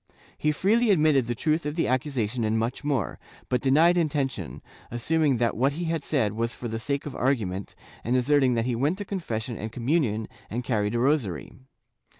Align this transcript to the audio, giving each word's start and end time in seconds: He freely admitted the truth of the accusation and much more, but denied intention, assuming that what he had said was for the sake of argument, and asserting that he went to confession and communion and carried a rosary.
He 0.35 0.51
freely 0.51 0.89
admitted 0.89 1.27
the 1.27 1.35
truth 1.35 1.63
of 1.63 1.75
the 1.75 1.87
accusation 1.87 2.43
and 2.43 2.57
much 2.57 2.83
more, 2.83 3.19
but 3.49 3.61
denied 3.61 3.97
intention, 3.97 4.63
assuming 4.89 5.37
that 5.37 5.55
what 5.55 5.73
he 5.73 5.83
had 5.83 6.03
said 6.03 6.33
was 6.33 6.55
for 6.55 6.67
the 6.67 6.79
sake 6.79 7.05
of 7.05 7.15
argument, 7.15 7.75
and 8.03 8.15
asserting 8.17 8.55
that 8.55 8.65
he 8.65 8.75
went 8.75 8.97
to 8.97 9.05
confession 9.05 9.57
and 9.57 9.71
communion 9.71 10.27
and 10.49 10.63
carried 10.63 10.95
a 10.95 10.99
rosary. 10.99 11.53